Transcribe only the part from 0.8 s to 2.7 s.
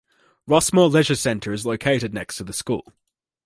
Leisure Centre is located next to the